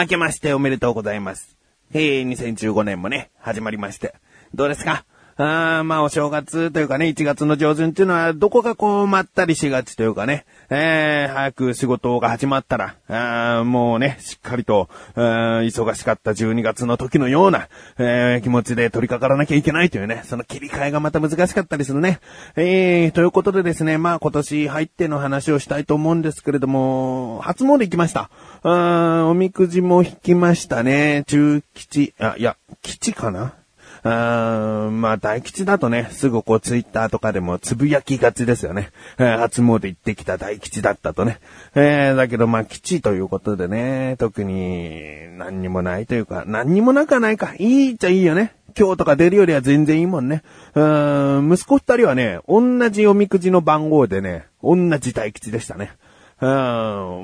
[0.00, 1.58] 明けましておめでとうございます。
[1.92, 4.14] えー、2015年もね、始まりまして。
[4.54, 5.04] どうですか？
[5.42, 22.20] あーまあ、お正月というかね、1月の上旬っていうのは、どこかこう、まったりしがちというかね、えー、早く仕事が始まったら、あーもうね、しっかりと、あー忙しかった12月の時のような、えー、気持ちで取り掛からなきゃいけないというね、その切り替えがまた難しかったりするね。
[22.56, 28.28] えー、ということでですね、まあ今年入っての話をしたいと思うんですけれども、初詣行きました。
[28.62, 31.24] あーおみくじも引きましたね。
[31.26, 33.54] 中吉、あ、いや、吉かな
[34.02, 38.90] まあ、大吉だとね、すぐこうツイッターとかでもつぶやきがちですよね。
[39.18, 41.38] えー初詣行ってきた大吉だったとね。
[41.74, 47.54] えーだけどまあ、吉ということでね、特に何にもないというか、何にもなくはないか。
[47.58, 48.54] いいっちゃいいよね。
[48.78, 50.42] 今日とか出るよりは全然いいもんね。
[50.74, 55.92] うん、息子二人はね、同じおみくじの番号でね、同じ大吉でしたね。
[56.40, 56.48] うん、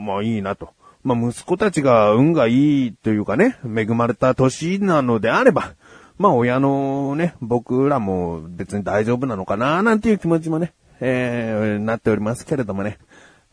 [0.05, 0.71] まあいいなと。
[1.05, 5.75] まあ息子たちが運がいいというかね、恵まれた年なのであれば、
[6.19, 12.99] まあ親のね、僕らも別に大丈夫なのかななんていう気持ちもね、えー、なっておりますけれどもね。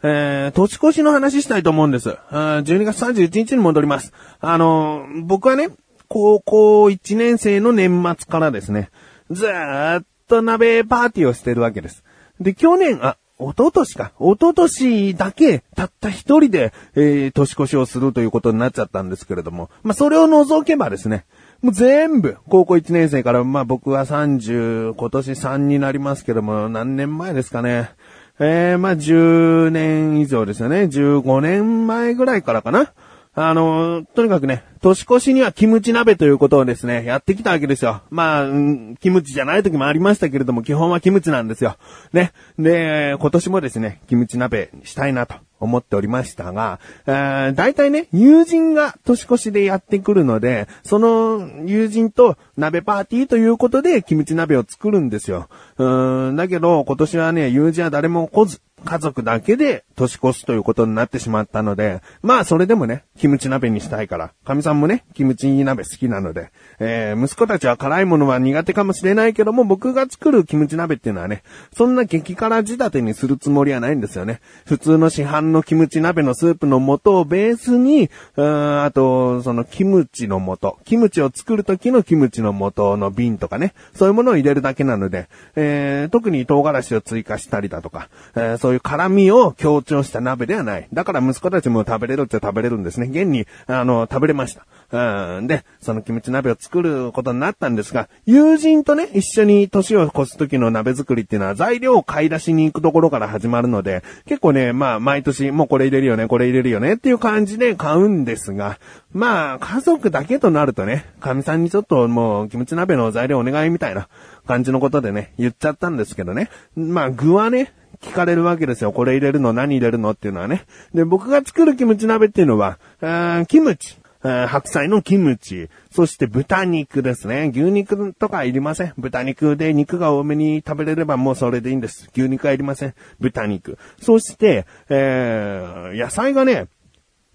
[0.05, 2.09] えー、年越しの話したいと思うんです。
[2.09, 4.11] 12月31日に戻ります。
[4.41, 5.69] あのー僕はね、
[6.09, 8.89] 高校1年生の年末からですね、
[9.31, 12.03] ずーっと鍋パーティーをしてるわけです。
[12.41, 14.11] で、去年、あ、一昨年か。
[14.19, 21.25] 一昨年だけ、たった一人で、えー年越しをするということになっちゃったんですけれども、まあ、それを除けばですね、
[21.63, 27.91] もう全部、高校1年生から、まあ、僕は30、今年3になりますけども、何年前ですかね。
[28.37, 30.81] えー、まあ、10年以上ですよね。
[30.81, 32.91] 15年前ぐらいからかな。
[33.33, 38.01] あの、とにかくね、年越しにはキムチ鍋ということをですね、やってきたわけですよ。
[38.09, 41.77] まあ、うんキムチじゃない時もありましたけれども、基本はキムチなんですよ。
[42.11, 42.33] ね。
[42.59, 55.47] で、今年もですね、キムチ鍋したいなと思っておりましたが、えー大体ね、友人が年越しでやってくるので、その友人と鍋パーティーということで、キムチ鍋を作るんですよ。
[55.77, 71.43] うん、だけど、今年はね、友人は誰も来ず、家族だけで年越すということになってしまったので、まあそれでもね、キムチ鍋にしたいから、神さんもね、キムチ鍋好きなので、えー息子たちは辛いものは苦手かもしれないけども、僕が作るキムチ鍋っていうのはね、
[71.75, 74.41] そんな激辛仕立てにするつもりはないんですよね。
[74.65, 78.43] 普通の市販のキムチ鍋のスープの素をベースに、うー
[78.81, 90.87] んあと、そのキムチの素、キムチを作る時のキムチの素の瓶とかね、そういうものを入れるだけなので、えー特に唐辛子を追加したりだとか、えーそういう辛味を強調した鍋ではない。
[90.93, 93.07] だから息子たちも食べれるっちゃ食べれるんですね。
[93.07, 94.62] 現に、あの、食べれました。
[94.91, 108.77] うんで、そのキムチ鍋を作ることになったんですが、友人とね、一緒に年を越す時の鍋作りっていうのは材料を買い出しに行くところから始まるので、結構ね、まあ、毎年もうこれ入れるよね、これ入れるよねっていう感じで買うんですが、
[109.11, 114.07] まあ、家族だけとなるとね、神さんにちょっともう、キムチ鍋の材料お願いみたいな
[114.45, 116.49] 感じのことでね、言っちゃったんですけどね。
[116.75, 118.91] まあ、具はね、聞かれるわけですよ。
[118.91, 120.65] これ入れるの何入れるのっていうのはね。
[120.93, 123.97] で、僕が作るキムチ鍋っていうのは、あーキムチ。
[124.23, 125.69] 白菜のキムチ。
[125.91, 127.51] そして豚肉ですね。
[127.53, 128.93] 牛肉とかいりません。
[128.97, 132.09] 豚肉で肉が多めに食べれればもうそれでいいんです。
[132.13, 132.93] 牛肉はいりません。
[133.19, 133.77] 豚肉。
[134.01, 136.67] そして、えー、野菜がね、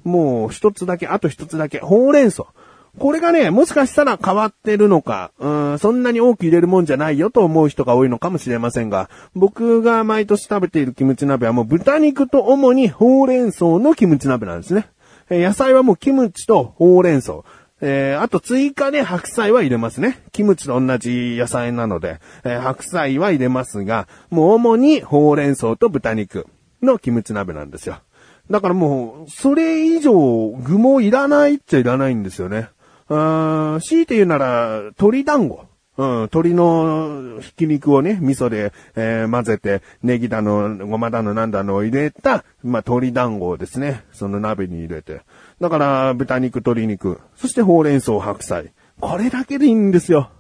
[0.04, 2.47] もう一つだけ、あと一つだけ、ほうれん草。
[2.99, 14.88] これがね、もしかしたら変わってるのか、うん、そんなに多く入れるもんじゃないよと思う人が多いのかもしれませんが、僕が毎年食べているキムチ鍋はもう豚肉と主にほうれん草のキムチ鍋なんですね。
[15.30, 17.42] え野菜はもうキムチとほうれん草。
[17.80, 20.20] えーあと追加で白菜は入れますね。
[20.32, 26.46] キムチと同じ野菜なので、えー白菜は入れますが、もう主にほうれん草と豚肉
[26.82, 27.98] のキムチ鍋なんですよ。
[28.50, 32.69] だからもう、それ以上具もいらないっちゃいらないんですよね。
[33.08, 35.68] あーん強いて言うなら、鶏団子。
[35.98, 45.22] うん、鶏のひき肉をね、味噌で、えー混ぜて、ネギだの、ごまだのなんだのを入れた、まあ、鶏団子をですね、その鍋に入れて。
[45.60, 48.72] だから、豚肉、鶏肉、そしてほうれん草、白菜。
[49.00, 50.30] これだけでいいんですよ。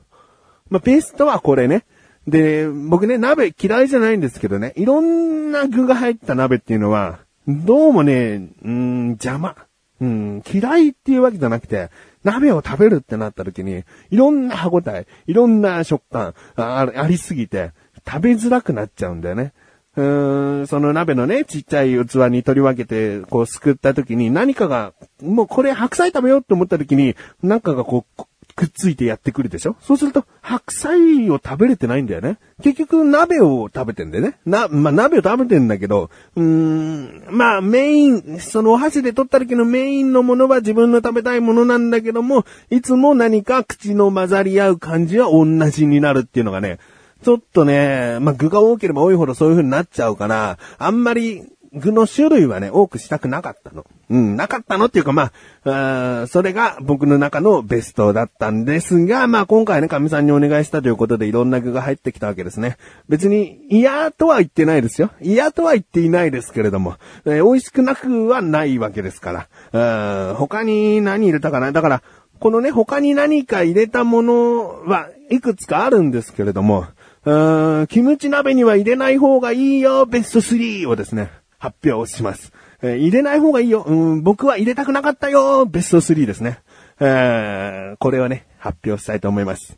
[0.70, 1.84] まあ、ベストはこれね。
[2.28, 7.18] で、僕ね、鍋嫌いじゃないんですけどね、いろんな具が入った鍋っていうのは、
[7.48, 9.56] どうもね、うん、邪魔。
[10.00, 11.90] うん、嫌いっていうわけじゃなくて、
[12.28, 17.72] 鍋を食べるってなった時に、いろんな歯応え、いろんな食感あありすぎて、
[18.06, 19.52] 食べづらくなっちゃうんだよね。
[19.96, 24.92] うーん、その鍋のね、ちっちゃい器に取り分けて、こう、すくった時に何かが、
[25.22, 28.22] もうこれ白菜食べようって思った時に、なんかがこう、
[28.58, 29.76] くっついてやってくるでしょ？
[29.80, 32.38] そうすると、白菜を食べれてないんだよね。
[32.60, 34.38] 結局、鍋を食べてんだよね。
[34.44, 46.80] な、まあ、鍋を食べてんだけど、うーん、まあ、メイン、そのお箸で取った時のメインのものは自分の食べたいものなんだけども、いつも何か口の混ざり合う感じは同じになるっていうのがね、
[47.22, 53.84] ちょっとね、まあ、具が多ければ多いほどそういう風になっちゃうから、あんまり具の種類はね、多くしたくなかったの。
[54.10, 55.32] うん、なかったのっていうか、ま
[55.64, 62.78] あ、あそれが僕の中のベストだったんですが、まあ今回ね、神さんにお願いしたということでいろんな具が入ってきたわけですね。
[63.08, 65.10] 別に嫌とは言ってないですよ。
[65.20, 70.30] 嫌とは言っていないですけれども、えー、美味しくなくはないわけですから。
[70.30, 71.72] うん他に何入れたかな？
[71.72, 72.02] だから、
[72.40, 76.86] このね、他に何か入れたものはいくつかあるんですけれども、
[77.24, 82.52] うんキムチ鍋には入れない方がいいよ、ベスト3をですね、発表します。
[82.82, 83.82] えー、入れない方がいいよ。
[83.82, 85.66] うん、僕は入れたくなかったよ。
[85.66, 86.60] ベスト3ですね。
[87.00, 89.76] えー、これをね、発表したいと思います。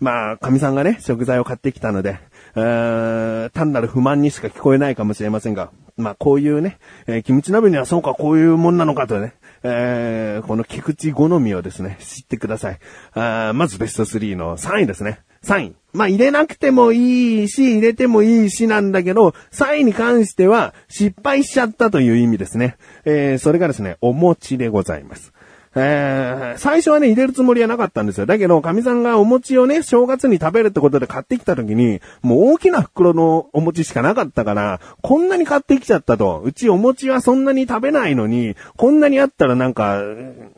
[0.00, 2.20] まあ、神さんがね、食材を買ってきたので、
[2.54, 6.78] えー、単なる不満にしか聞こえないかもしれませんが、まあ、こういうね、
[7.08, 12.78] えー、キムチ鍋にはそうか、こういうもんなのかとね、えー、この菊池好みをですね、知ってください。
[13.14, 15.20] あまずベスト3の3位ですね。
[15.44, 15.74] 3位。
[15.92, 22.76] まあ、入れなくてもいいし、入れてもいいしなんだけど、3位に関しては失敗しちゃったという意味ですね。
[23.04, 25.32] えー、それがですね、お餅でございます。
[25.80, 28.26] えー、最初はね、入れるつもりはなかったんですよ。
[28.26, 36.40] だけど、神さんがお餅をね、正月に食べるってことで買ってきた時に、もう大きな袋のお餅しかなかったから、こんなに買ってきちゃったと。
[36.44, 40.02] うちお餅はそんなに食べないのに、こんなにあったらなんか、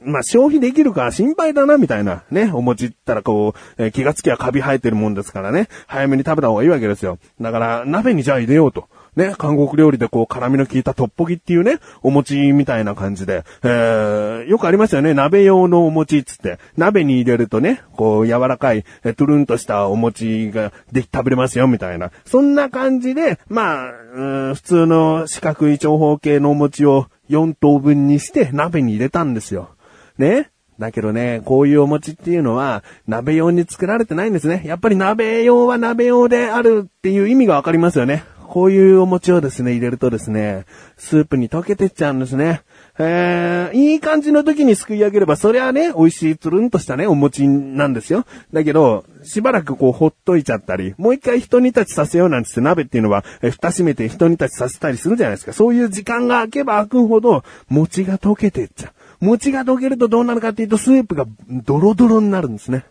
[0.03, 2.23] まあ、消費できるか心配だな、みたいな。
[2.31, 7.19] ね、お餅ったらこう、えー、気がつきはカビ生えてるもんですからね、早めに食べた方がいいわけですよ。
[7.41, 8.89] だから、鍋にじゃあ入れようと。
[9.21, 22.11] ね、韓国料理でこう、辛味の効いたトッポギっていうね、お餅みたいな感じで、えー、よくありますよね、鍋用のお餅つって、鍋に入れるとね、こう、柔らかい、えトゥルンとしたお餅ができ、食べれますよ、みたいな。
[22.25, 29.71] そんな感じで、まあ、普通の四角い長方形のお餅を4等分にして鍋に入れたんですよ。
[30.19, 30.51] ね。
[30.79, 34.63] だけどね、こういうお餅っていうのは、鍋用に作られてないんですね。
[34.65, 38.25] やっぱり鍋用は鍋用であるっていう意味がわかりますよね。
[38.51, 40.67] こういうお餅をですね、入れるとですね、
[40.99, 42.63] スープに溶けてっちゃうんですね。
[42.99, 48.27] えー、いい感じの時にすくい上げれば、そりゃね、美味しいつるんとしたね、お餅なんですよ。
[48.53, 55.53] だけど、しばらくこう、ほっといちゃったり、もう一回人に立ちさせようなんつって鍋っていうのは、蓋閉めて人に立ちさせたりするじゃないですか。
[55.53, 58.89] そういう時間が空けば空くほど、餅が溶けてっちゃ
[59.21, 59.25] う。
[59.25, 62.85] 餅が溶けるとどうなるかっていうと、スープがドロドロになるんですね。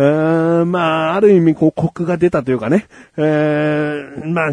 [0.00, 2.86] えー、まあ、ある意味、こう、コクが出たというかね。
[3.18, 4.52] えー、まあ、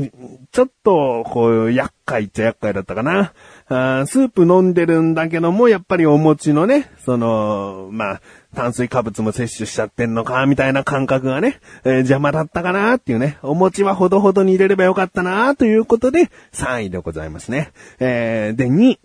[0.52, 3.32] ちょっと、こう、厄介っちゃ厄介だったかな。
[3.70, 8.22] あスープ飲んでるんだけども、やっぱりお餅のね、その、まあ、
[8.56, 17.72] 炭水化物も摂取しちゃってんのか、みたいな感覚がね、えー、邪魔だったかなっていうね、お餅はほどほどに入れればよかったなということで、3位でございますね。
[18.00, 19.00] えー、で、2位。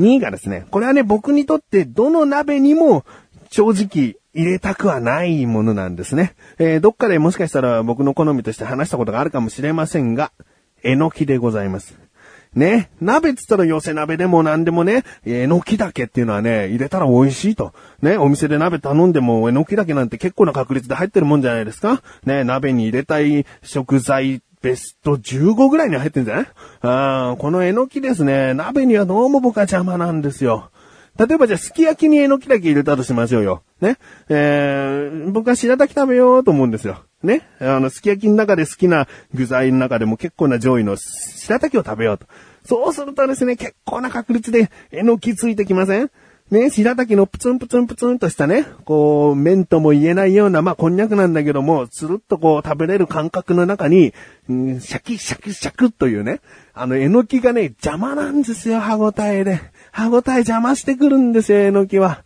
[0.00, 3.04] 2位がですね、これはね、僕にとってどの鍋にも
[3.50, 6.34] 正直入れたくはないものなんですね。
[6.58, 10.32] えー、どっかでもしかしたら僕の好みとして話したことがあるかもしれませんが、
[10.82, 11.98] えのきでございます。
[12.54, 17.72] ね、鍋つったら寄せ鍋でも何でもね、えのきだけっていうのはね、入れたら美味しいと。
[18.02, 26.46] ね、お店で鍋頼んでもえのきだけなんて結構な確率で入ってるもんじゃないですかね、鍋に入れたい食材ベスト15ぐらいに入ってんじゃない？
[26.82, 30.70] あこのえのきですね、鍋にはどうも僕は邪魔なんですよ。
[31.18, 33.62] 例えばじゃあ、すき焼きにえのきだけ入れたとしましょうよ。
[33.80, 33.98] ね。
[34.28, 37.04] えー、僕は白滝食べようと思うんですよ。
[37.22, 37.42] ね。
[37.60, 42.26] あの、すき焼きの中で好きな具材の中でも結構な上位の白滝を食べようと。
[42.64, 46.10] そうするとですね、結構な確率でえのきついてきません？
[46.50, 54.12] ね、白滝のプツンプツンプツンとしたね、こう、麺とも言えないような、まあ、こんにゃくなんだけども、つるっとこう、食べれる感覚の中に、
[54.48, 56.40] うん、シャキシャキシャクというね、
[56.74, 59.60] あの、えのきがね、邪魔なんですよ、歯応えで。
[59.92, 62.24] 歯応え邪魔してくるんですよ、えのきは。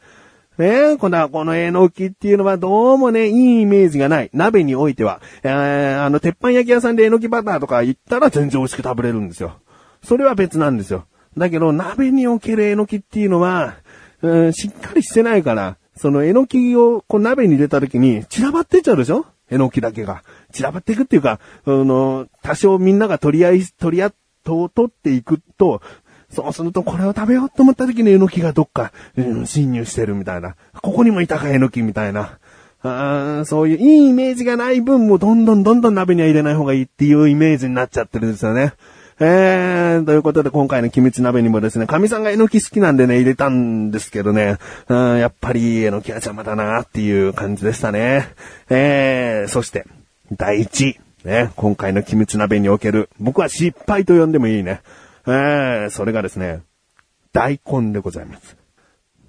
[0.59, 4.31] ねえこの、このえのきっていうのはどうもね、いいイメージがない。
[4.33, 5.21] 鍋においては。
[5.43, 9.59] えー、あの、鉄板焼き屋さんでえのきバターとか言ったら全然美味しく食べれるんですよ。
[10.03, 11.07] それは別なんですよ。
[11.37, 13.75] だけど、鍋におけるえのきっていうのは、
[14.23, 19.27] うん、しっかりしてないから、そのえのきをこう鍋に入れた時に散らばってっちゃうでしょ？
[19.51, 20.23] えのきだけが。
[20.53, 25.83] 散らばっていくっていうか、あの、多少みんなが取り合い、取り合っと、取っていくと、
[26.35, 30.57] そうするとこれを食べようと思った時にえのきがどっか、うん、侵入してるみたいな。
[30.83, 32.39] ここにもいたかえのきみたいな。
[32.83, 38.75] あそういういいイメージがない分もどんどんどんどん鍋には入れない方がいいっていうイメージになっちゃってるんですよね。
[39.21, 44.57] えー、ということで今回のキムチ鍋にもですね、神さんがえのき好きなんでね、入れたんですけどね、
[44.89, 48.29] うん、やっぱりえのきは邪魔だなっていう感じでしたね。
[48.69, 49.87] えー、そして、
[50.33, 51.01] 第1位。
[51.25, 54.83] ね、今回のキムチ鍋における、僕は失敗と呼んでもいいね。
[55.27, 56.63] えー、それがですね、
[57.33, 58.57] 大根でございます。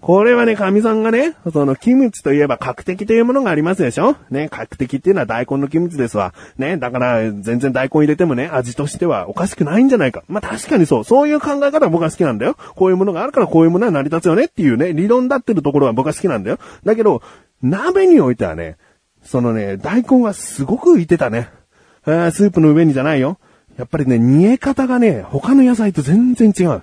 [0.02, 4.16] これはね、神さんがね、その、キムチといえば角的というものがありますでしょ？
[4.30, 6.36] ね、角的っていうのは大根のキムチですわ。
[6.60, 10.24] ね、だから、全然大根入れてもね、味としてはおかしくないんじゃないか。
[10.28, 11.04] まあ、確かにそう。
[11.04, 12.56] そういう考え方は僕は好きなんだよ。
[12.75, 16.60] こういうものがあるからこういうものは成り立つよねっていうね、理論だってるところは僕は好きなんだよ。
[16.84, 17.24] だけど、
[17.64, 18.78] 鍋においてはね、
[19.24, 21.50] そのね、大根はすごく浮いてたね。
[22.06, 23.40] えー、スープの上にじゃないよ。
[23.77, 26.82] やっぱりね、煮え方がね、他の野菜と全然違う。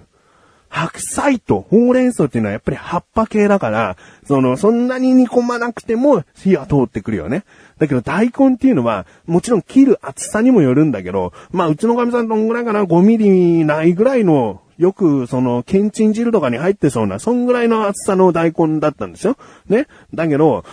[0.69, 3.97] 白菜とほうれん草っていうのはやっぱり葉っぱ系だから、
[4.27, 7.45] その、そんなに煮込まなくても火は通ってくるよね。
[7.79, 19.37] だけど大根っていうのは、もちろん切る厚さにもよるんだけど、まあうちの神さんどんぐらいかな、5ミリないぐらいの、よくその、けんちん汁とかに入ってそうな、そんぐらいの厚さの大根だったんですよ。
[19.69, 19.87] ね？
[20.15, 20.65] だけど、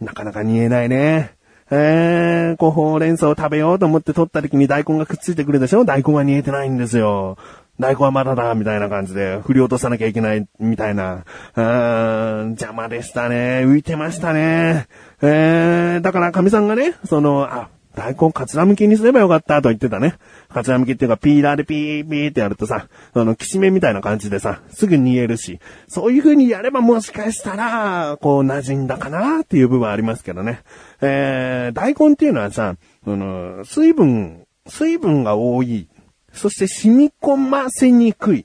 [0.00, 1.37] なかなか煮えないね。
[1.70, 5.84] えー、こう、ほうれん草を食べようと思って取った時に大根がくっついてくるでしょ？
[5.84, 7.36] 大根は煮えてないんですよ。
[7.78, 11.24] 大根はまだだ、みたいな感じで、振り落とさなきゃいけない、みたいな。
[11.54, 13.64] うーん、邪魔でしたね。
[13.64, 14.86] 浮いてましたね。
[15.22, 20.14] えー、だから、神さんがね、その、あ、大根カツラ向きにすればよかったと言ってたね。
[20.48, 30.60] カツラ向きっていうか、ピーラーでピーピーってやるとさ、その、きしめみたいな感じでさ、すぐ煮えるし、そういう風にやればもしかしたら、こう、馴染んだかなっていう部分ありますけどね。
[31.00, 35.88] えー、大根っていうのはさ、その、水分、水分が多い
[36.32, 38.44] そして染み込ませにくいっ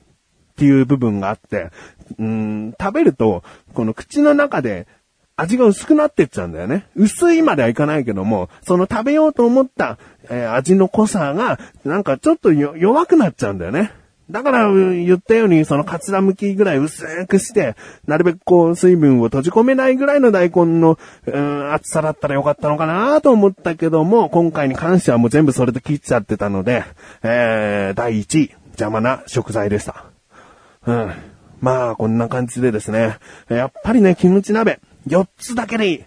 [0.56, 1.70] ていう部分があって、
[2.18, 3.44] うん、食べると、
[3.74, 4.88] この口の中で
[5.36, 6.88] 味が薄くなってっちゃうんだよね。
[6.96, 9.98] 薄いまではいかないけども、その食べようと思った、
[10.30, 13.92] えー、味の濃さが、なんかちょっと弱くなっちゃうんだよね。
[14.32, 17.76] だから言ったように、そのカツラ向きぐらい薄くして、
[18.08, 26.84] なるべくこう水分を閉じ込めないぐらいの大根の、うん、厚さだったらよかったのかなと思ったけども、今回に関してはもう全部それで切っちゃってたので、
[27.22, 30.06] えー、第1位、邪魔な食材でした。
[30.88, 31.12] うん。
[31.60, 33.18] まあ、こんな感じでですね。
[33.50, 36.04] やっぱりね、キムチ鍋、4つだけでいい。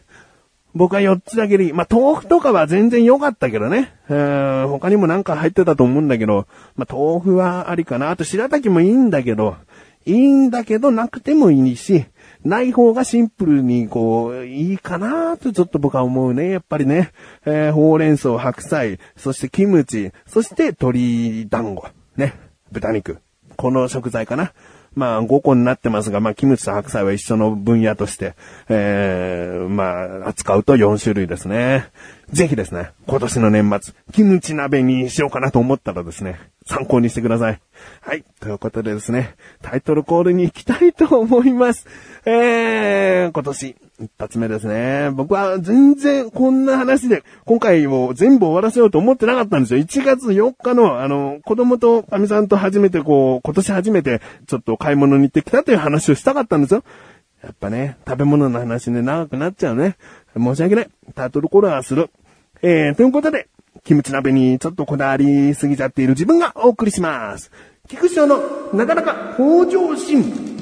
[0.74, 1.72] 僕は4つだけでいい。
[1.72, 3.94] まあ、豆腐とかは全然良かったけどね。
[4.10, 8.10] えー、他にもなんか入ってたと思うんだけど、まあ、豆腐はありかな。
[8.10, 9.56] あと白滝もいいんだけど、
[10.04, 12.04] いいんだけどなくてもいいし、
[12.44, 16.50] ない方がシンプルにこう、いいかなとちょっと僕は思うね。
[16.50, 17.12] やっぱりね。
[17.46, 21.88] えー、ほうれん草、白菜、そしてキムチ、そして鶏団子。
[22.16, 22.34] ね。
[22.70, 23.18] 豚肉。
[23.56, 24.52] この食材かな。
[24.96, 28.34] まあ5個になってますが、まあキムチと白菜は一緒の分野として、
[28.68, 31.90] えー、まあ扱うと4種類ですね。
[32.30, 37.60] ぜひですね、今年の年末、キムチ鍋にしようかなと思ったらですね、参考にしてください。
[38.00, 38.24] はい。
[38.40, 41.86] ということでですね、タイトルコールに行きたいと思います。
[42.24, 45.10] えー、今年、一発目ですね。
[45.10, 49.80] 僕は全然こんな話で、今回を全部終わらせようと思ってなかったんですよ。
[49.80, 56.84] 1月4日の、あの、子供と神さんと初めてこう、今年初めてちょっと買い物に行ってきたという話をしたかったんですよ。
[57.42, 59.96] やっぱね、食べ物の話で長くなっちゃうね。
[60.36, 60.88] 申し訳ない。
[61.14, 62.10] タイトルコールはする。
[62.60, 63.48] えー、ということで、
[63.84, 67.50] キムチ鍋にちょっとこだわりすぎちゃっている自分がお送りします。
[67.88, 68.40] 菊池の
[68.74, 70.55] なかなか向上心。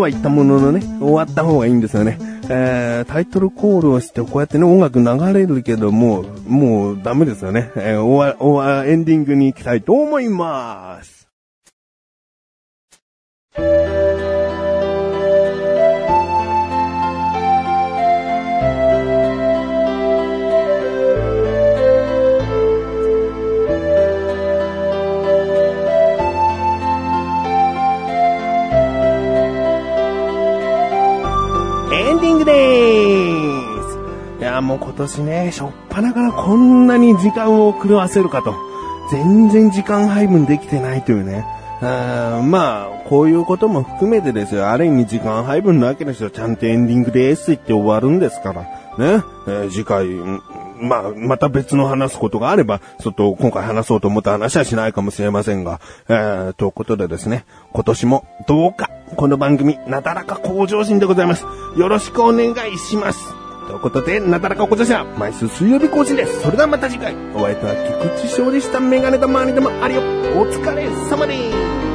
[0.00, 2.16] とは言ったもののね、終わった方がいいんですよね。
[2.48, 7.70] えー、タイトルコールをして、こうやってね、音楽流れるけども、もうダメですよね。
[7.76, 11.28] えー、終わ、終わ、エンディングに行きたいと思います。
[34.80, 38.54] 今年ね、しょっぱなからこんなに時間を狂わせるかと。
[39.10, 41.44] 全然時間配分できてないというね。
[41.82, 44.68] あまあ、こういうことも含めてですよ。
[44.68, 46.30] ある意味時間配分なわけですよ。
[46.30, 48.62] ちゃんとエンディングです言って終わるんですから。
[48.62, 48.68] ね。
[48.98, 50.06] えー、次回、
[50.80, 61.46] まあ、また別の話すことがあれば、ちょっと今回話そうと思った話はしないかもしれませんが、えー、ということでですね、今年もどうか、この番組、なだらか向上心でございます。
[61.76, 63.39] よろしくお願いします。
[63.70, 66.40] ということで、なだらかおこちゃしゃ毎週水曜日更新です。
[66.42, 70.00] それではまた次回、お相手は菊池勝利したメガネたまわりでもあるよ。
[70.36, 71.89] お疲れ様です。